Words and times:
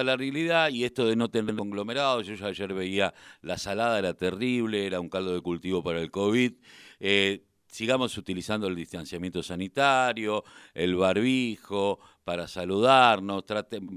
a 0.00 0.04
la 0.04 0.16
realidad 0.16 0.70
y 0.70 0.84
esto 0.84 1.06
de 1.06 1.16
no 1.16 1.28
tener 1.30 1.54
conglomerados, 1.56 2.26
yo 2.26 2.34
ya 2.34 2.46
ayer 2.46 2.72
veía 2.72 3.14
la 3.42 3.58
salada, 3.58 3.98
era 3.98 4.14
terrible, 4.14 4.86
era 4.86 5.00
un 5.00 5.08
caldo 5.08 5.34
de 5.34 5.40
cultivo 5.40 5.82
para 5.82 6.00
el 6.00 6.10
COVID. 6.10 6.52
Eh, 7.00 7.44
sigamos 7.66 8.16
utilizando 8.18 8.66
el 8.68 8.76
distanciamiento 8.76 9.42
sanitario, 9.42 10.44
el 10.74 10.96
barbijo 10.96 11.98
para 12.24 12.46
saludarnos, 12.46 13.44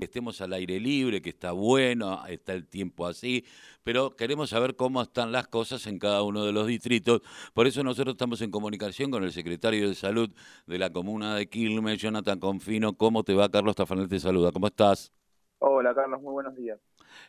estemos 0.02 0.42
al 0.42 0.54
aire 0.54 0.80
libre, 0.80 1.22
que 1.22 1.30
está 1.30 1.52
bueno, 1.52 2.26
está 2.26 2.54
el 2.54 2.68
tiempo 2.68 3.06
así, 3.06 3.46
pero 3.84 4.16
queremos 4.16 4.50
saber 4.50 4.76
cómo 4.76 5.02
están 5.02 5.32
las 5.32 5.48
cosas 5.48 5.86
en 5.88 6.00
cada 6.00 6.24
uno 6.24 6.44
de 6.44 6.52
los 6.52 6.68
distritos. 6.68 7.22
Por 7.54 7.68
eso 7.68 7.84
nosotros 7.84 8.14
estamos 8.16 8.42
en 8.42 8.50
comunicación 8.52 9.12
con 9.12 9.24
el 9.24 9.32
secretario 9.32 9.88
de 9.88 9.96
Salud 9.96 10.32
de 10.66 10.80
la 10.80 10.92
comuna 10.92 11.36
de 11.36 11.48
Quilmes, 11.48 12.00
Jonathan 12.00 12.40
Confino. 12.40 12.98
¿Cómo 12.98 13.24
te 13.24 13.34
va? 13.34 13.50
Carlos 13.50 13.76
Tafanel 13.76 14.08
te 14.08 14.20
saluda. 14.20 14.52
¿Cómo 14.52 14.68
estás? 14.68 15.15
Hola 15.60 15.96
Carlos, 15.96 16.22
muy 16.22 16.34
buenos 16.34 16.56
días. 16.56 16.80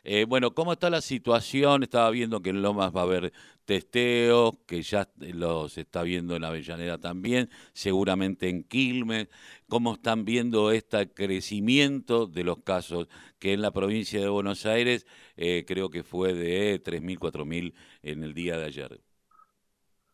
Eh, 0.03 0.25
bueno, 0.27 0.51
¿cómo 0.51 0.73
está 0.73 0.89
la 0.89 1.01
situación? 1.01 1.83
Estaba 1.83 2.09
viendo 2.09 2.41
que 2.41 2.49
en 2.49 2.61
Lomas 2.61 2.95
va 2.95 3.01
a 3.01 3.03
haber 3.03 3.31
testeos, 3.65 4.57
que 4.67 4.81
ya 4.81 5.07
los 5.17 5.77
está 5.77 6.03
viendo 6.03 6.35
en 6.35 6.43
Avellaneda 6.43 6.97
también, 6.97 7.49
seguramente 7.73 8.49
en 8.49 8.63
Quilmes. 8.63 9.29
¿Cómo 9.69 9.93
están 9.93 10.25
viendo 10.25 10.71
este 10.71 11.11
crecimiento 11.11 12.27
de 12.27 12.43
los 12.43 12.59
casos? 12.59 13.07
Que 13.39 13.53
en 13.53 13.61
la 13.61 13.71
provincia 13.71 14.19
de 14.19 14.29
Buenos 14.29 14.65
Aires 14.65 15.05
eh, 15.37 15.65
creo 15.65 15.89
que 15.89 16.03
fue 16.03 16.33
de 16.33 16.81
3.000, 16.83 17.17
4.000 17.19 17.73
en 18.01 18.23
el 18.23 18.33
día 18.33 18.57
de 18.57 18.65
ayer. 18.65 19.01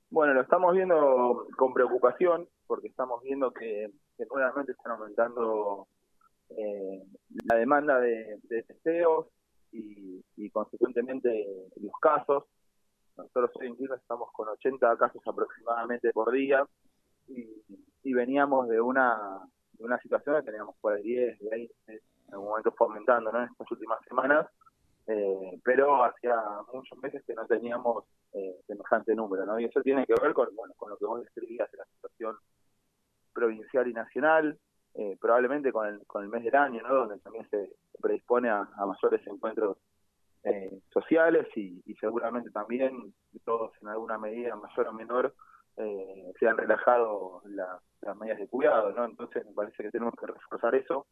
Bueno, 0.10 0.34
lo 0.34 0.42
estamos 0.42 0.76
viendo 0.76 1.48
con 1.58 1.74
preocupación 1.74 2.48
porque 2.68 2.88
estamos 2.88 3.24
viendo 3.24 3.52
que, 3.52 3.90
que 4.16 4.26
nuevamente 4.32 4.74
están 4.74 4.94
aumentando 4.94 5.88
eh, 6.58 7.04
la 7.46 7.56
demanda 7.56 8.00
de, 8.00 8.40
de 8.44 8.64
testeos 8.64 9.28
y, 9.74 10.50
consecuentemente 10.52 11.48
los 11.82 11.94
casos. 12.02 12.46
Nosotros 13.18 13.52
hoy 13.56 13.68
en 13.68 13.76
Quilmes 13.76 14.02
estamos 14.02 14.30
con 14.32 14.48
80 14.48 14.98
casos 14.98 15.22
aproximadamente 15.26 16.12
por 16.12 16.32
día 16.32 16.66
y, 17.28 18.14
veníamos 18.14 18.68
de 18.68 18.80
una, 18.80 19.40
de 19.72 19.86
una 19.86 19.98
situación 20.00 20.36
que 20.38 20.52
teníamos 20.52 20.76
por 20.80 21.02
10, 21.02 21.40
20, 21.50 21.74
en 21.88 22.00
algún 22.34 22.50
momento 22.50 22.72
fue 22.78 22.88
aumentando 22.88 23.32
¿no? 23.32 23.40
en 23.40 23.50
estas 23.50 23.72
últimas 23.72 24.00
semanas, 24.08 24.48
eh, 25.08 25.60
pero 25.64 26.04
hacía 26.04 26.36
muchos 26.72 26.98
meses 27.00 27.24
que 27.26 27.34
no 27.34 27.46
teníamos 27.48 28.06
eh, 28.34 28.62
semejante 28.68 29.16
número, 29.16 29.46
¿no? 29.46 29.60
Y 29.60 29.66
eso 29.66 29.82
tiene 29.82 30.06
que 30.06 30.14
ver 30.22 30.34
con, 30.34 30.56
bueno, 30.56 30.74
con 30.78 30.92
lo 30.92 30.98
que 30.98 31.06
vos 31.06 31.22
describías 31.22 31.70
de 31.72 31.78
la 31.80 31.86
situación 31.86 32.38
provincial 33.34 33.88
y 33.88 33.94
nacional, 33.94 34.60
eh, 34.96 35.18
probablemente 35.20 35.72
con 35.72 35.88
el, 35.88 36.06
con 36.06 36.24
el 36.24 36.30
mes 36.30 36.44
del 36.44 36.56
año, 36.56 36.82
¿no? 36.84 36.94
donde 36.94 37.20
también 37.20 37.50
se 37.50 37.72
predispone 38.00 38.50
a, 38.50 38.68
mayores 38.86 39.26
encuentros 39.26 39.78
eh, 40.44 40.82
sociales 40.92 41.48
y, 41.56 41.82
seguramente 42.00 42.52
también 42.52 43.14
todos 43.46 43.72
en 43.82 43.88
alguna 43.88 44.18
medida, 44.18 44.56
mayor 44.56 44.88
o 44.88 44.94
menor, 44.94 45.34
eh, 45.78 46.34
se 46.38 46.48
han 46.48 46.58
relajado 46.58 47.42
las 47.46 48.18
medidas 48.18 48.40
de 48.40 48.48
cuidado, 48.48 48.92
¿no? 48.92 49.06
Entonces 49.06 49.46
me 49.46 49.54
parece 49.54 49.84
que 49.84 49.90
tenemos 49.90 50.14
que 50.20 50.28
reforzar 50.28 50.76
eso. 50.76 51.08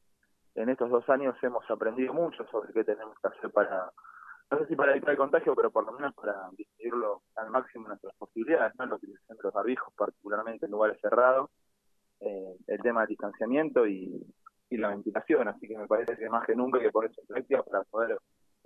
En 0.54 0.70
estos 0.70 0.90
dos 0.90 1.10
años 1.10 1.36
hemos 1.42 1.64
aprendido 1.72 2.14
mucho 2.14 2.46
sobre 2.52 2.74
qué 2.74 2.84
tenemos 2.84 3.18
que 3.20 3.30
hacer 3.30 3.50
para, 3.52 3.90
no 4.52 4.60
sé 4.60 4.68
si 4.68 4.76
para 4.76 4.92
evitar 4.92 5.12
el 5.12 5.18
contagio, 5.18 5.56
pero 5.56 5.72
por 5.72 5.86
lo 5.86 5.94
menos 5.94 6.14
para 6.14 6.50
disminuirlo 6.52 7.22
al 7.38 7.50
máximo 7.50 7.88
nuestras 7.88 8.14
posibilidades, 8.18 8.74
¿no? 8.78 8.86
La 8.86 8.96
utilización 8.96 9.38
de 9.38 9.44
los 9.44 9.94
particularmente 9.96 10.66
en 10.66 10.72
lugares 10.72 11.00
cerrados, 11.02 11.50
eh, 12.22 12.56
el 12.68 12.80
tema 12.82 13.02
del 13.02 13.10
distanciamiento 13.10 13.88
y, 13.88 14.26
la 14.70 14.88
ventilación, 14.88 15.50
así 15.50 15.68
que 15.68 15.78
me 15.78 15.86
parece 15.86 16.16
que 16.16 16.30
más 16.30 16.46
que 16.48 16.56
nunca 16.56 16.78
hay 16.78 16.86
que 16.86 16.92
ponerse 16.92 17.20
en 17.20 17.28
práctica 17.28 17.62
para 17.62 17.84
poder 17.84 18.18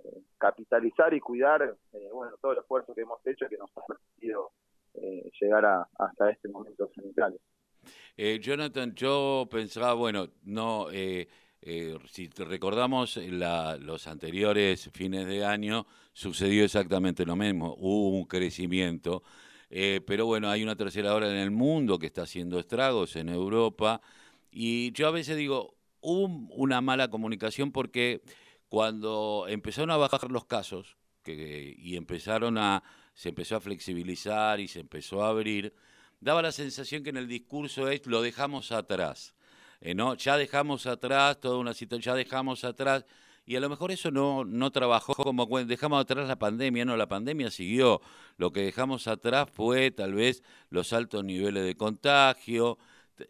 eh, 0.04 0.22
capitalizar 0.38 1.12
y 1.12 1.18
cuidar 1.18 1.62
eh, 1.62 2.08
bueno 2.12 2.36
todo 2.40 2.52
el 2.52 2.58
esfuerzo 2.58 2.94
que 2.94 3.00
hemos 3.00 3.18
hecho 3.26 3.48
que 3.48 3.58
nos 3.58 3.68
ha 3.76 3.80
permitido 3.84 4.52
llegar 5.40 5.84
hasta 5.98 6.30
este 6.30 6.48
momento 6.48 6.88
sanitario. 6.94 7.38
Jonathan, 8.40 8.94
yo 8.94 9.46
pensaba, 9.50 9.92
bueno, 9.94 10.28
no, 10.44 10.86
si 10.90 12.28
recordamos 12.38 13.16
la, 13.16 13.76
los 13.76 14.06
anteriores 14.06 14.88
fines 14.94 15.26
de 15.26 15.44
año, 15.44 15.86
sucedió 16.12 16.64
exactamente 16.64 17.26
lo 17.26 17.36
mismo, 17.36 17.74
hubo 17.78 18.16
un 18.16 18.24
crecimiento 18.26 19.22
eh, 19.70 20.00
pero 20.06 20.26
bueno, 20.26 20.48
hay 20.50 20.62
una 20.62 20.76
tercera 20.76 21.14
hora 21.14 21.30
en 21.30 21.36
el 21.36 21.50
mundo 21.50 21.98
que 21.98 22.06
está 22.06 22.22
haciendo 22.22 22.58
estragos 22.58 23.16
en 23.16 23.28
Europa. 23.28 24.00
Y 24.50 24.92
yo 24.92 25.08
a 25.08 25.10
veces 25.10 25.36
digo, 25.36 25.76
hubo 26.00 26.26
una 26.54 26.80
mala 26.80 27.08
comunicación 27.08 27.72
porque 27.72 28.22
cuando 28.68 29.46
empezaron 29.48 29.90
a 29.90 29.96
bajar 29.96 30.30
los 30.30 30.44
casos 30.44 30.96
y 31.26 31.96
empezaron 31.96 32.56
a, 32.58 32.82
se 33.14 33.30
empezó 33.30 33.56
a 33.56 33.60
flexibilizar 33.60 34.60
y 34.60 34.68
se 34.68 34.80
empezó 34.80 35.24
a 35.24 35.30
abrir, 35.30 35.74
daba 36.20 36.42
la 36.42 36.52
sensación 36.52 37.02
que 37.02 37.10
en 37.10 37.16
el 37.16 37.26
discurso 37.26 37.88
es 37.88 38.06
lo 38.06 38.22
dejamos 38.22 38.72
atrás. 38.72 39.34
Eh, 39.80 39.94
¿no? 39.94 40.14
Ya 40.14 40.36
dejamos 40.36 40.86
atrás 40.86 41.38
toda 41.40 41.58
una 41.58 41.74
situación, 41.74 42.14
ya 42.14 42.14
dejamos 42.14 42.64
atrás 42.64 43.04
y 43.46 43.54
a 43.54 43.60
lo 43.60 43.68
mejor 43.68 43.92
eso 43.92 44.10
no, 44.10 44.44
no 44.44 44.72
trabajó 44.72 45.14
como 45.14 45.46
dejamos 45.64 46.00
atrás 46.00 46.26
la 46.26 46.36
pandemia, 46.36 46.84
no, 46.84 46.96
la 46.96 47.06
pandemia 47.06 47.48
siguió. 47.50 48.00
Lo 48.36 48.52
que 48.52 48.62
dejamos 48.62 49.06
atrás 49.06 49.48
fue 49.52 49.92
tal 49.92 50.14
vez 50.14 50.42
los 50.68 50.92
altos 50.92 51.24
niveles 51.24 51.64
de 51.64 51.76
contagio, 51.76 52.76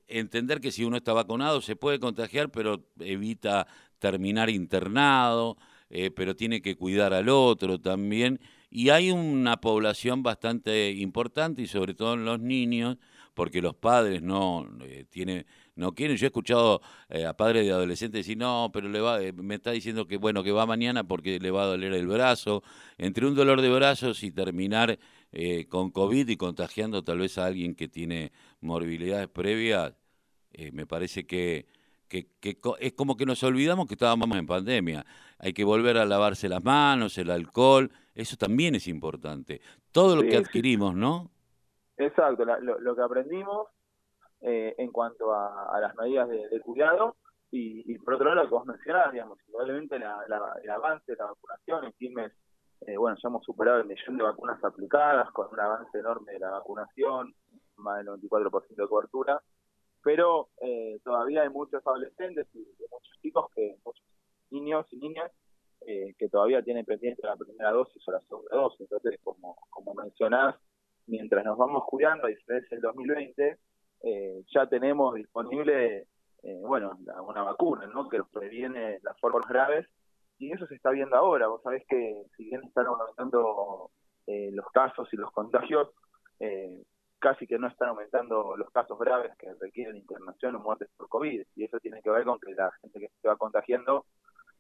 entender 0.09 0.61
que 0.63 0.73
si 0.73 0.85
uno 0.85 0.97
está 0.97 1.13
vacunado 1.13 1.61
se 1.61 1.77
puede 1.77 2.01
contagiar, 2.01 2.51
pero 2.51 2.87
evita 2.99 3.67
terminar 3.99 4.49
internado, 4.49 5.59
eh, 5.91 6.11
pero 6.11 6.35
tiene 6.35 6.63
que 6.63 6.77
cuidar 6.77 7.13
al 7.13 7.29
otro 7.29 7.79
también. 7.79 8.41
Y 8.71 8.89
hay 8.89 9.11
una 9.11 9.61
población 9.61 10.23
bastante 10.23 10.93
importante, 10.93 11.61
y 11.61 11.67
sobre 11.67 11.95
todo 11.95 12.15
en 12.15 12.25
los 12.25 12.41
niños, 12.41 12.97
porque 13.35 13.61
los 13.61 13.75
padres 13.75 14.23
no 14.23 14.67
eh, 14.81 15.05
tienen 15.11 15.47
no 15.77 15.93
quieren. 15.93 16.17
Yo 16.17 16.27
he 16.27 16.29
escuchado 16.29 16.81
eh, 17.09 17.27
a 17.27 17.35
padres 17.35 17.65
de 17.65 17.71
adolescentes 17.71 18.21
decir, 18.21 18.37
no, 18.37 18.71
pero 18.73 18.89
le 18.89 19.01
va, 19.01 19.23
eh, 19.23 19.33
me 19.33 19.55
está 19.55 19.71
diciendo 19.71 20.07
que 20.07 20.17
bueno, 20.17 20.43
que 20.43 20.51
va 20.51 20.67
mañana 20.67 21.05
porque 21.05 21.39
le 21.39 21.51
va 21.51 21.63
a 21.63 21.67
doler 21.67 21.93
el 21.93 22.09
brazo. 22.09 22.63
Entre 22.99 23.27
un 23.27 23.35
dolor 23.35 23.61
de 23.61 23.71
brazos 23.71 24.23
y 24.23 24.33
terminar 24.33 24.99
eh, 25.33 25.69
con 25.69 25.91
COVID 25.91 26.29
y 26.29 26.37
contagiando 26.37 27.05
tal 27.05 27.19
vez 27.19 27.39
a 27.39 27.47
alguien 27.47 27.75
que 27.75 27.89
tiene 27.89 28.33
morbilidades 28.61 29.29
previas, 29.29 29.95
me 30.73 30.87
parece 30.87 31.27
que, 31.27 31.67
que, 32.09 32.29
es 32.81 32.93
como 32.95 33.19
que 33.19 33.27
nos 33.27 33.43
olvidamos 33.43 33.87
que 33.87 33.93
estábamos 33.93 34.35
en 34.39 34.47
pandemia. 34.47 35.05
Hay 35.39 35.53
que 35.53 35.65
volver 35.65 35.99
a 35.99 36.07
lavarse 36.07 36.49
las 36.49 36.65
manos, 36.65 37.19
el 37.19 37.31
alcohol, 37.31 37.93
eso 38.15 38.39
también 38.39 38.75
es 38.75 38.89
importante. 38.89 39.61
Todo 39.93 40.17
lo 40.17 40.23
que 40.23 40.39
adquirimos, 40.39 40.95
¿no? 40.95 41.31
Exacto, 41.99 42.47
lo 42.47 42.97
que 42.97 43.03
aprendimos 43.03 43.67
eh, 44.43 44.75
en 44.79 44.93
cuanto 44.93 45.33
a, 45.35 45.79
las 45.81 45.95
medidas 45.97 46.29
de, 46.29 46.61
cuidado 46.61 47.17
y, 47.51 47.99
por 47.99 48.15
otro 48.15 48.29
lado 48.29 48.43
lo 48.43 48.49
que 48.49 48.55
vos 48.55 48.67
mencionabas, 48.67 49.13
digamos, 49.13 49.39
probablemente 49.47 49.97
el 49.97 50.71
avance 50.71 51.13
de 51.13 51.17
la 51.17 51.27
vacunación 51.27 51.85
en 51.85 51.93
Quilmes, 51.93 52.33
eh, 52.83 52.97
bueno, 52.99 53.17
ya 53.23 53.29
hemos 53.29 53.45
superado 53.45 53.81
el 53.81 53.87
millón 53.87 54.19
de 54.19 54.23
vacunas 54.23 54.63
aplicadas 54.63 55.31
con 55.31 55.49
un 55.51 55.59
avance 55.59 55.99
enorme 55.99 56.33
de 56.33 56.39
la 56.41 56.51
vacunación, 56.51 57.35
más 57.77 57.99
del 57.99 58.09
94% 58.09 58.77
de 58.77 58.89
cobertura, 58.89 59.43
pero 60.03 60.51
eh, 60.61 61.01
todavía 61.03 61.43
hay 61.43 61.49
muchos 61.49 61.85
adolescentes 61.87 62.47
y, 62.53 62.59
muchos 62.91 63.19
chicos, 63.23 63.51
que 63.55 63.77
muchos 63.85 64.05
niños 64.51 64.87
y 64.93 64.99
niñas 64.99 65.33
que 66.19 66.29
todavía 66.29 66.63
tienen 66.63 66.85
pendiente 66.85 67.25
la 67.25 67.37
primera 67.37 67.71
dosis 67.71 68.03
o 68.09 68.11
la 68.11 68.21
segunda 68.23 68.57
dosis. 68.57 68.81
Entonces, 68.81 69.21
como, 69.23 69.57
como 69.71 69.95
mencionás, 69.95 70.57
mientras 71.07 71.45
nos 71.45 71.57
vamos 71.57 71.85
cuidando, 71.87 72.27
a 72.27 72.31
diferencia 72.31 72.75
del 72.77 72.81
2020, 72.81 73.57
eh, 74.03 74.45
ya 74.55 74.67
tenemos 74.67 75.15
disponible, 75.15 76.07
eh, 76.43 76.61
bueno, 76.63 76.99
una 77.27 77.43
vacuna, 77.43 77.87
¿no? 77.87 78.09
Que 78.09 78.23
previene 78.25 78.99
las 79.03 79.19
formas 79.21 79.49
graves 79.49 79.87
y 80.39 80.53
eso 80.53 80.67
se 80.67 80.75
está 80.75 80.91
viendo 80.91 81.17
ahora. 81.17 81.49
Vos 81.49 81.63
sabés 81.63 81.85
que 81.89 82.25
si 82.37 82.45
bien 82.45 82.63
están 82.65 82.87
aumentando 82.87 83.91
eh, 84.27 84.51
los 84.53 84.67
casos 84.71 85.09
y 85.13 85.17
los 85.17 85.31
contagios, 85.33 85.91
casi 87.19 87.47
que 87.47 87.59
no 87.59 87.67
están 87.67 87.89
aumentando 87.89 88.57
los 88.57 88.71
casos 88.71 88.99
graves 88.99 89.33
que 89.39 89.53
requieren 89.55 89.97
internación 89.97 90.55
o 90.57 90.61
muertes 90.61 90.89
por 90.97 91.09
COVID. 91.09 91.45
Y 91.57 91.65
eso 91.65 91.81
tiene 91.81 92.03
que 92.03 92.11
ver 92.11 92.25
con 92.25 92.39
que 92.39 92.55
la 92.55 92.71
gente 92.83 93.01
que 93.01 93.11
se 93.21 93.29
va 93.29 93.37
contagiando 93.37 94.05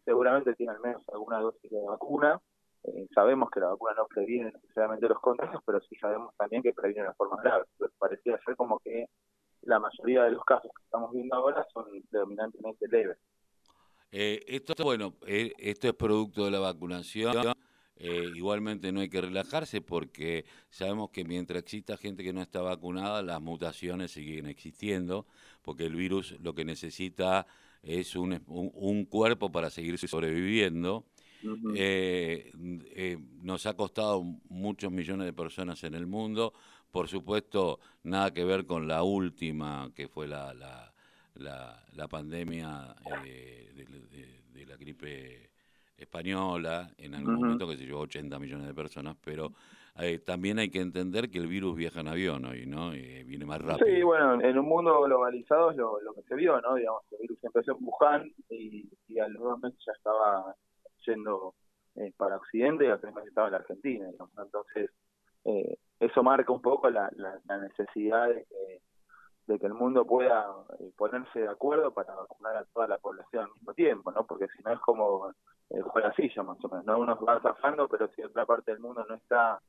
seguramente 0.04 0.54
tiene 0.54 0.72
al 0.72 0.80
menos 0.80 1.02
alguna 1.12 1.40
dosis 1.40 1.70
de 1.70 1.84
vacuna. 1.86 2.40
sabemos 3.14 3.50
que 3.50 3.60
la 3.60 3.68
vacuna 3.68 3.94
no 3.94 4.06
previene 4.06 4.52
necesariamente 4.52 5.08
los 5.08 5.20
contagios, 5.20 5.62
pero 5.66 5.80
sí 5.82 5.96
sabemos 5.96 6.34
también 6.36 6.62
que 6.62 6.72
previene 6.72 7.08
las 7.08 7.16
formas 7.16 7.42
graves. 7.42 7.68
Parecía 7.98 8.38
ser 8.44 8.56
como 8.56 8.78
que 8.78 9.06
la 9.66 9.78
mayoría 9.78 10.24
de 10.24 10.32
los 10.32 10.44
casos 10.44 10.70
que 10.74 10.82
estamos 10.82 11.12
viendo 11.12 11.36
ahora 11.36 11.66
son 11.72 11.84
predominantemente 12.10 12.86
leves. 12.88 13.18
Eh, 14.12 14.44
esto, 14.46 14.74
bueno, 14.82 15.14
eh, 15.26 15.52
esto 15.58 15.88
es 15.88 15.94
producto 15.94 16.44
de 16.44 16.50
la 16.50 16.60
vacunación. 16.60 17.52
Eh, 17.98 18.30
igualmente 18.34 18.92
no 18.92 19.00
hay 19.00 19.08
que 19.08 19.22
relajarse 19.22 19.80
porque 19.80 20.44
sabemos 20.68 21.10
que 21.10 21.24
mientras 21.24 21.62
exista 21.62 21.96
gente 21.96 22.22
que 22.22 22.32
no 22.32 22.42
está 22.42 22.60
vacunada, 22.60 23.22
las 23.22 23.40
mutaciones 23.40 24.12
siguen 24.12 24.46
existiendo, 24.46 25.26
porque 25.62 25.86
el 25.86 25.96
virus 25.96 26.38
lo 26.40 26.54
que 26.54 26.64
necesita 26.64 27.46
es 27.82 28.14
un, 28.16 28.42
un, 28.46 29.04
cuerpo 29.06 29.50
para 29.50 29.70
seguir 29.70 29.96
sobreviviendo. 29.98 31.06
Eh, 31.74 32.50
eh, 32.94 33.18
nos 33.42 33.66
ha 33.66 33.74
costado 33.74 34.22
muchos 34.48 34.90
millones 34.90 35.26
de 35.26 35.32
personas 35.32 35.82
en 35.84 35.94
el 35.94 36.06
mundo. 36.06 36.52
Por 36.96 37.08
supuesto, 37.08 37.78
nada 38.04 38.32
que 38.32 38.42
ver 38.42 38.64
con 38.64 38.88
la 38.88 39.02
última, 39.02 39.90
que 39.94 40.08
fue 40.08 40.26
la, 40.26 40.54
la, 40.54 41.78
la, 41.92 42.08
pandemia 42.08 42.96
eh, 43.22 43.70
de, 44.54 44.64
la 44.64 44.76
gripe 44.76 45.50
española, 45.98 46.88
en 46.96 47.14
algún 47.14 47.34
momento 47.34 47.68
que 47.68 47.76
se 47.76 47.84
llevó 47.84 48.00
80 48.00 48.38
millones 48.38 48.66
de 48.66 48.72
personas, 48.72 49.14
pero 49.22 49.52
eh, 49.98 50.20
también 50.20 50.58
hay 50.58 50.70
que 50.70 50.80
entender 50.80 51.28
que 51.28 51.36
el 51.36 51.48
virus 51.48 51.76
viaja 51.76 52.00
en 52.00 52.08
avión 52.08 52.46
hoy, 52.46 52.64
¿no? 52.64 52.94
Y 52.94 53.24
viene 53.24 53.44
más 53.44 53.60
rápido. 53.60 53.86
Sí, 53.86 54.02
bueno, 54.02 54.40
en 54.40 54.58
un 54.58 54.66
mundo 54.66 55.02
globalizado 55.02 55.72
es 55.72 55.76
lo, 55.76 56.14
que 56.14 56.22
se 56.22 56.34
vio, 56.34 56.58
¿no? 56.62 56.76
Digamos, 56.76 57.02
el 57.12 57.18
virus 57.18 57.44
empezó 57.44 57.72
en 57.72 57.78
Wuhan 57.82 58.32
y, 58.48 58.88
y 59.08 59.18
a 59.18 59.28
los 59.28 59.42
dos 59.42 59.60
meses 59.60 59.78
ya 59.86 59.92
estaba 59.92 60.56
yendo 61.04 61.52
eh, 61.96 62.10
para 62.16 62.38
Occidente 62.38 62.86
y 62.86 62.88
al 62.88 63.02
meses 63.02 63.28
estaba 63.28 63.48
en 63.48 63.52
la 63.52 63.58
Argentina, 63.58 64.06
digamos. 64.10 64.32
Entonces, 64.38 64.90
eh, 65.44 65.76
eso 66.00 66.22
marca 66.22 66.52
un 66.52 66.60
poco 66.60 66.90
la, 66.90 67.10
la, 67.16 67.58
necesidad 67.58 68.28
de 68.28 68.44
que, 68.44 68.80
de 69.46 69.58
que 69.58 69.66
el 69.66 69.74
mundo 69.74 70.04
pueda 70.04 70.46
ponerse 70.96 71.40
de 71.40 71.48
acuerdo 71.48 71.92
para 71.92 72.14
vacunar 72.14 72.56
a 72.56 72.64
toda 72.64 72.88
la 72.88 72.98
población 72.98 73.44
al 73.44 73.52
mismo 73.52 73.74
tiempo, 73.74 74.12
¿no? 74.12 74.26
Porque 74.26 74.46
si 74.48 74.62
no 74.62 74.72
es 74.72 74.80
como 74.80 75.32
el 75.70 75.82
juego 75.82 76.12
silla, 76.12 76.42
más 76.42 76.62
o 76.64 76.68
menos, 76.68 76.84
¿no? 76.84 76.98
Unos 76.98 77.20
van 77.20 77.42
zafando, 77.42 77.88
pero 77.88 78.08
si 78.08 78.22
otra 78.22 78.44
parte 78.44 78.72
del 78.72 78.80
mundo 78.80 79.04
no 79.08 79.14
está 79.14 79.60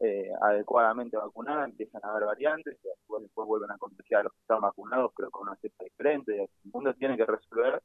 eh, 0.00 0.30
adecuadamente 0.40 1.16
vacunada, 1.16 1.64
empiezan 1.64 2.04
a 2.04 2.10
haber 2.10 2.24
variantes, 2.24 2.78
y 2.82 2.88
después, 2.88 3.22
después 3.22 3.46
vuelven 3.46 3.70
a 3.70 3.78
contagiar 3.78 4.20
a 4.20 4.24
los 4.24 4.32
que 4.32 4.40
están 4.40 4.60
vacunados, 4.60 5.12
pero 5.16 5.30
con 5.30 5.48
una 5.48 5.56
cepa 5.56 5.84
diferente. 5.84 6.42
El 6.42 6.72
mundo 6.72 6.94
tiene 6.94 7.16
que 7.16 7.26
resolver 7.26 7.82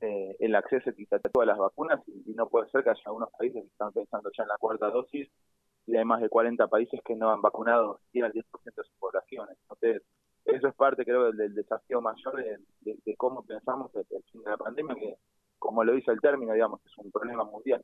eh, 0.00 0.36
el 0.38 0.54
acceso 0.54 0.90
equitativo 0.90 1.28
a 1.28 1.32
todas 1.32 1.48
las 1.48 1.58
vacunas 1.58 2.00
y, 2.06 2.32
no 2.34 2.48
puede 2.48 2.70
ser 2.70 2.84
que 2.84 2.90
haya 2.90 3.02
algunos 3.06 3.30
países 3.36 3.62
que 3.62 3.68
están 3.68 3.92
pensando 3.92 4.30
ya 4.36 4.44
en 4.44 4.48
la 4.48 4.58
cuarta 4.58 4.90
dosis 4.90 5.28
y 5.88 5.96
hay 5.96 6.04
más 6.04 6.20
de 6.20 6.28
40 6.28 6.68
países 6.68 7.00
que 7.02 7.16
no 7.16 7.30
han 7.30 7.40
vacunado 7.40 8.00
ni 8.12 8.20
al 8.20 8.32
10% 8.32 8.44
de 8.64 8.84
sus 8.84 8.94
poblaciones. 8.98 9.56
Entonces, 9.62 10.02
eso 10.44 10.68
es 10.68 10.74
parte, 10.74 11.04
creo, 11.04 11.32
del, 11.32 11.54
desafío 11.54 12.00
mayor 12.02 12.36
de, 12.36 13.16
cómo 13.16 13.42
pensamos 13.44 13.90
el, 13.94 14.06
el 14.10 14.22
fin 14.30 14.42
de 14.42 14.50
la 14.50 14.56
pandemia, 14.58 14.94
que, 14.94 15.16
como 15.58 15.82
lo 15.82 15.94
dice 15.94 16.10
el 16.12 16.20
término, 16.20 16.52
digamos, 16.52 16.80
es 16.84 16.96
un 16.98 17.10
problema 17.10 17.44
mundial. 17.44 17.82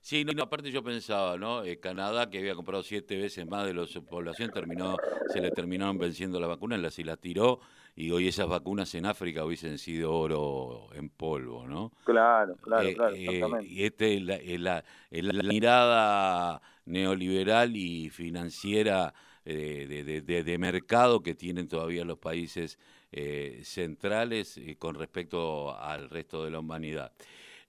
Sí, 0.00 0.24
no, 0.24 0.42
aparte 0.42 0.70
yo 0.70 0.82
pensaba, 0.82 1.36
¿no? 1.36 1.64
Eh, 1.64 1.78
Canadá, 1.78 2.30
que 2.30 2.38
había 2.38 2.54
comprado 2.54 2.82
siete 2.82 3.16
veces 3.16 3.46
más 3.46 3.66
de 3.66 3.74
la 3.74 3.84
población, 4.08 4.50
terminó, 4.50 4.96
se 5.28 5.40
le 5.40 5.50
terminaron 5.50 5.98
venciendo 5.98 6.40
la 6.40 6.46
vacuna, 6.46 6.76
la, 6.78 6.90
y 6.96 7.04
la 7.04 7.16
tiró, 7.16 7.60
y 7.94 8.10
hoy 8.10 8.28
esas 8.28 8.48
vacunas 8.48 8.94
en 8.94 9.06
África 9.06 9.44
hubiesen 9.44 9.78
sido 9.78 10.12
oro 10.14 10.88
en 10.94 11.08
polvo, 11.10 11.66
¿no? 11.66 11.92
Claro, 12.04 12.56
claro, 12.56 12.88
eh, 12.88 12.94
claro, 12.94 13.14
eh, 13.60 13.64
y 13.66 13.84
este 13.84 14.20
la, 14.20 14.38
la, 14.58 14.84
la, 15.10 15.42
mirada 15.42 16.62
neoliberal 16.86 17.76
y 17.76 18.10
financiera 18.10 19.14
de, 19.44 20.22
de, 20.24 20.42
de, 20.42 20.58
mercado 20.58 21.22
que 21.22 21.34
tienen 21.34 21.68
todavía 21.68 22.04
los 22.04 22.18
países 22.18 22.78
centrales 23.62 24.58
con 24.78 24.94
respecto 24.94 25.78
al 25.78 26.08
resto 26.08 26.44
de 26.44 26.50
la 26.50 26.60
humanidad. 26.60 27.12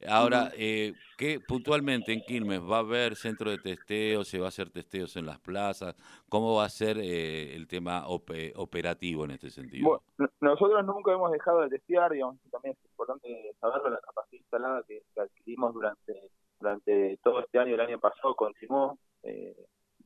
Ahora, 0.07 0.51
eh, 0.57 0.93
¿qué 1.17 1.39
puntualmente 1.39 2.13
en 2.13 2.21
Quilmes 2.21 2.61
va 2.61 2.77
a 2.77 2.79
haber 2.79 3.15
centro 3.15 3.49
de 3.49 3.57
testeo? 3.57 4.23
¿Se 4.23 4.39
va 4.39 4.45
a 4.45 4.49
hacer 4.49 4.69
testeos 4.69 5.15
en 5.15 5.25
las 5.25 5.39
plazas? 5.39 5.95
¿Cómo 6.29 6.55
va 6.55 6.65
a 6.65 6.69
ser 6.69 6.97
eh, 6.97 7.55
el 7.55 7.67
tema 7.67 8.05
operativo 8.07 9.25
en 9.25 9.31
este 9.31 9.49
sentido? 9.49 10.01
Bueno, 10.17 10.31
nosotros 10.41 10.85
nunca 10.85 11.13
hemos 11.13 11.31
dejado 11.31 11.61
de 11.61 11.69
testear, 11.69 12.11
digamos, 12.11 12.37
también 12.51 12.75
es 12.77 12.89
importante 12.89 13.55
saberlo, 13.59 13.89
la 13.89 13.99
capacidad 14.01 14.39
instalada 14.39 14.83
que, 14.87 15.01
adquirimos 15.19 15.73
durante, 15.73 16.29
durante 16.59 17.17
todo 17.23 17.41
este 17.41 17.59
año, 17.59 17.75
el 17.75 17.81
año 17.81 17.99
pasado 17.99 18.35
continuó 18.35 18.97
eh, 19.23 19.55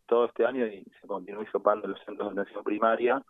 todo 0.06 0.26
este 0.26 0.46
año 0.46 0.66
y 0.66 0.84
se 1.00 1.08
continuó 1.08 1.44
hisopando 1.44 1.88
los 1.88 2.00
centros 2.04 2.34
de 2.34 2.42
atención 2.42 2.64
primaria, 2.64 3.24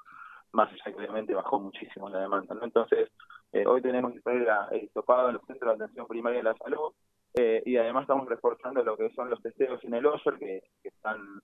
más 0.52 0.72
allá 0.72 0.84
que 0.86 0.96
obviamente 0.96 1.36
bajó 1.36 1.60
muchísimo 1.60 2.10
la 2.10 2.22
demanda, 2.22 2.56
¿no? 2.56 2.64
Entonces, 2.64 3.10
eh, 3.52 3.66
hoy 3.66 3.82
tenemos 3.82 4.14
el 4.14 4.84
hisopado 4.84 5.30
en 5.30 5.36
los 5.36 5.46
centros 5.46 5.78
de 5.78 5.84
atención 5.84 6.08
primaria 6.08 6.38
de 6.38 6.44
la 6.44 6.56
salud 6.56 6.94
eh, 7.34 7.62
y 7.66 7.78
además 7.78 8.04
estamos 8.04 8.28
reforzando 8.28 8.84
lo 8.84 8.98
que 8.98 9.10
son 9.12 9.30
los 9.30 9.42
testeos 9.42 9.84
en 9.84 9.94
el 9.94 10.06
OSHER 10.06 10.38
que, 10.38 10.64
están 10.84 11.42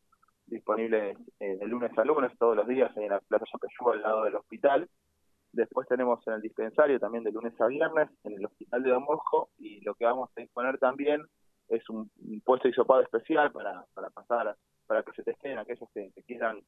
disponibles 0.48 1.18
eh, 1.40 1.58
de 1.58 1.66
lunes 1.66 1.98
a 1.98 2.04
lunes 2.04 2.32
todos 2.38 2.56
los 2.56 2.68
días 2.68 2.96
en 2.98 3.10
la 3.10 3.20
Plaza 3.20 3.46
Yapeyú 3.52 3.92
al 3.92 4.02
lado 4.02 4.24
del 4.24 4.36
hospital. 4.36 4.90
Después 5.52 5.88
tenemos 5.88 6.26
en 6.28 6.34
el 6.34 6.42
dispensario 6.42 7.00
también 7.00 7.24
de 7.24 7.32
lunes 7.32 7.60
a 7.60 7.68
viernes 7.68 8.10
en 8.24 8.34
el 8.34 8.46
hospital 8.46 8.84
de 8.84 8.92
Don 8.92 9.06
Bosco 9.06 9.50
y 9.58 9.82
lo 9.82 9.96
que 9.96 10.06
vamos 10.06 10.30
a 10.36 10.42
disponer 10.42 10.78
también 10.78 11.26
es 11.70 11.90
un, 11.90 12.10
puesto 12.44 12.68
de 12.68 12.72
hisopado 12.72 13.02
especial 13.02 13.52
para, 13.52 13.86
para 13.94 14.10
pasar, 14.10 14.56
para 14.88 15.04
que 15.04 15.12
se 15.14 15.24
testeen 15.24 15.58
aquellos 15.58 15.90
que, 15.94 16.12
quieran, 16.26 16.62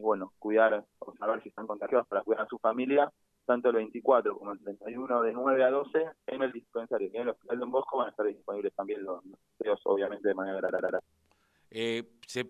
bueno, 0.00 0.32
cuidar 0.38 0.84
o 0.98 1.14
saber 1.16 1.42
si 1.42 1.48
están 1.48 1.66
contagiados 1.66 2.06
para 2.08 2.22
cuidar 2.22 2.44
a 2.44 2.48
su 2.48 2.58
familia 2.58 3.12
tanto 3.44 3.70
el 3.70 3.76
24 3.76 4.38
como 4.38 4.52
el 4.52 4.60
31 4.60 5.22
de 5.22 5.32
9 5.32 5.64
a 5.64 5.70
12 5.70 6.04
en 6.28 6.42
el 6.42 6.52
dispensario 6.52 7.10
y 7.12 7.16
en 7.16 7.22
el 7.22 7.28
Hospital 7.30 7.58
de 7.58 7.64
Bosco 7.66 7.98
van 7.98 8.06
a 8.08 8.10
estar 8.10 8.26
disponibles 8.26 8.74
también 8.74 9.04
los 9.04 9.22
testeos, 9.58 9.80
obviamente 9.84 10.28
de 10.28 10.34
manera 10.34 10.60
rara. 10.60 11.00
Eh, 11.70 12.04
se, 12.26 12.48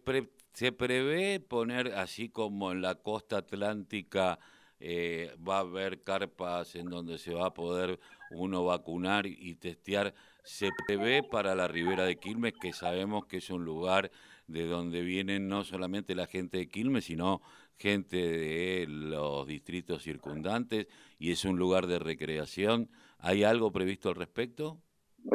se 0.53 0.73
prevé 0.73 1.41
poner, 1.41 1.95
así 1.95 2.29
como 2.29 2.73
en 2.73 2.83
la 2.83 2.97
costa 2.97 3.39
atlántica, 3.39 4.39
eh, 4.85 5.33
va 5.49 5.59
a 5.59 5.61
haber 5.61 6.03
carpas 6.03 6.75
en 6.75 6.91
donde 6.91 7.17
se 7.17 7.33
va 7.33 7.47
a 7.47 7.55
poder 7.55 8.01
uno 8.33 8.65
vacunar 8.65 9.27
y 9.27 9.55
testear. 9.55 10.13
Se 10.43 10.71
prevé 10.85 11.23
para 11.23 11.55
la 11.55 11.69
ribera 11.69 12.05
de 12.05 12.17
Quilmes, 12.17 12.55
que 12.61 12.73
sabemos 12.73 13.27
que 13.27 13.37
es 13.37 13.49
un 13.51 13.65
lugar 13.65 14.11
de 14.49 14.67
donde 14.67 15.03
vienen 15.03 15.49
no 15.49 15.63
solamente 15.63 16.17
la 16.17 16.27
gente 16.27 16.59
de 16.59 16.69
Quilmes, 16.69 17.05
sino 17.05 17.43
gente 17.79 18.17
de 18.17 18.87
los 18.89 19.47
distritos 19.47 20.03
circundantes 20.03 20.89
y 21.17 21.31
es 21.31 21.45
un 21.45 21.59
lugar 21.59 21.87
de 21.87 22.01
recreación. 22.01 22.89
¿Hay 23.21 23.45
algo 23.45 23.71
previsto 23.71 24.09
al 24.09 24.17
respecto? 24.17 24.79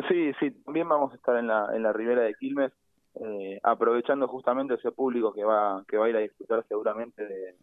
Sí, 0.09 0.33
sí, 0.41 0.51
también 0.65 0.89
vamos 0.89 1.13
a 1.13 1.15
estar 1.15 1.37
en 1.37 1.47
la, 1.47 1.69
en 1.73 1.83
la 1.83 1.93
ribera 1.93 2.23
de 2.23 2.33
Quilmes, 2.33 2.73
eh, 3.15 3.61
aprovechando 3.63 4.27
justamente 4.27 4.73
ese 4.73 4.91
público 4.91 5.31
que 5.31 5.45
va, 5.45 5.85
que 5.87 5.95
va 5.95 6.07
a 6.07 6.09
ir 6.09 6.17
a 6.17 6.19
disfrutar 6.19 6.65
seguramente 6.67 7.25
de, 7.25 7.55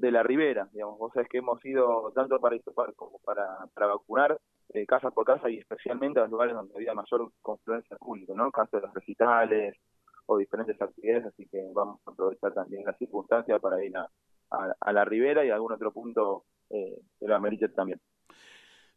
de 0.00 0.10
la 0.10 0.22
ribera. 0.22 0.68
Digamos, 0.72 0.98
vos 0.98 1.12
sabés 1.12 1.28
que 1.28 1.38
hemos 1.38 1.64
ido 1.64 2.12
tanto 2.14 2.40
para 2.40 2.56
como 2.96 3.18
para, 3.18 3.46
para 3.74 3.86
vacunar 3.86 4.38
eh, 4.72 4.86
casa 4.86 5.10
por 5.10 5.24
casa 5.24 5.50
y 5.50 5.58
especialmente 5.58 6.18
a 6.18 6.22
los 6.22 6.30
lugares 6.30 6.54
donde 6.54 6.74
había 6.74 6.94
mayor 6.94 7.32
confluencia 7.42 7.96
pública, 7.96 8.32
¿no? 8.34 8.50
Caso 8.50 8.76
de 8.76 8.82
los 8.82 8.94
recitales, 8.94 9.76
o 10.30 10.38
diferentes 10.38 10.80
actividades, 10.80 11.26
así 11.26 11.46
que 11.50 11.60
vamos 11.74 12.00
a 12.06 12.10
aprovechar 12.12 12.54
también 12.54 12.84
la 12.84 12.94
circunstancia 12.94 13.58
para 13.58 13.84
ir 13.84 13.96
a, 13.96 14.08
a, 14.80 14.92
la 14.92 15.04
ribera 15.04 15.44
y 15.44 15.50
a 15.50 15.54
algún 15.54 15.72
otro 15.72 15.92
punto 15.92 16.44
eh, 16.70 17.00
de 17.18 17.28
la 17.28 17.40
Merite 17.40 17.68
también. 17.70 18.00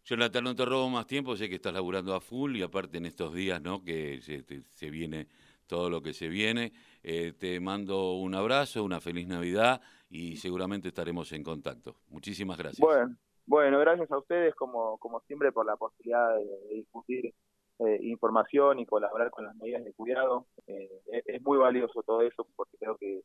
Jonathan, 0.04 0.44
no 0.44 0.56
te 0.56 0.64
robo 0.64 0.90
más 0.90 1.08
tiempo, 1.08 1.36
sé 1.36 1.50
que 1.50 1.56
estás 1.56 1.74
laburando 1.74 2.14
a 2.14 2.22
full 2.22 2.56
y 2.56 2.62
aparte 2.62 3.00
en 3.00 3.08
estos 3.08 3.34
días, 3.34 3.62
¿no? 3.62 3.84
Que 3.84 4.22
se, 4.22 4.92
viene 4.92 5.28
todo 5.66 5.90
lo 5.90 6.04
que 6.04 6.14
se 6.14 6.28
viene. 6.28 6.72
Eh, 7.02 7.34
te 7.34 7.60
mando 7.60 8.14
un 8.14 8.36
abrazo, 8.36 8.84
una 8.84 9.00
feliz 9.00 9.28
Navidad 9.28 9.82
y 10.14 10.38
seguramente 10.38 10.90
estaremos 10.90 11.32
en 11.32 11.44
contacto. 11.44 11.96
Muchísimas 12.10 12.56
gracias. 12.56 12.80
Bueno, 12.80 13.16
bueno 13.48 13.80
gracias 13.80 14.12
a 14.12 14.20
ustedes 14.20 14.54
como, 14.54 15.00
como 15.00 15.20
siempre 15.22 15.52
por 15.52 15.66
la 15.66 15.76
posibilidad 15.76 16.38
de 16.38 16.76
discutir 16.76 17.34
eh, 17.80 18.00
información 18.04 18.78
y 18.78 18.86
colaborar 18.86 19.32
con 19.32 19.46
las 19.46 19.56
medidas 19.56 19.84
de 19.84 19.92
cuidado. 19.94 20.46
Eh, 20.68 21.02
es, 21.26 21.42
muy 21.42 21.58
valioso 21.58 22.04
todo 22.04 22.22
eso 22.22 22.46
porque 22.56 22.78
creo 22.78 22.96
que, 22.98 23.24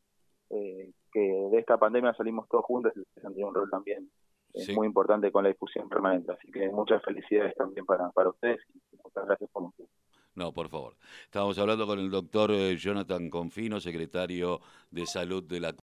eh, 0.48 0.90
que 1.12 1.20
de 1.20 1.58
esta 1.58 1.76
pandemia 1.76 2.14
salimos 2.14 2.48
todos 2.48 2.64
juntos 2.64 2.94
y 2.96 3.00
ustedes 3.00 3.26
han 3.26 3.32
tenido 3.34 3.48
un 3.48 3.54
rol 3.54 3.70
también 3.70 4.10
muy 4.74 4.86
importante 4.86 5.30
con 5.30 5.44
la 5.44 5.50
difusión 5.50 5.90
permanente. 5.90 6.32
Así 6.32 6.50
que 6.50 6.70
muchas 6.70 7.02
felicidades 7.04 7.54
también 7.54 7.84
para, 7.84 8.08
para 8.12 8.30
ustedes 8.30 8.60
y 8.72 8.96
muchas 9.04 9.26
gracias 9.26 9.50
por 9.50 9.64
no, 10.38 10.52
por 10.52 10.68
favor. 10.68 10.94
Estamos 11.24 11.58
hablando 11.58 11.84
con 11.84 11.98
el 11.98 12.12
doctor 12.12 12.52
Jonathan 12.52 13.28
Confino, 13.28 13.80
secretario 13.80 14.60
de 14.88 15.04
Salud 15.04 15.42
de 15.42 15.58
la 15.58 15.72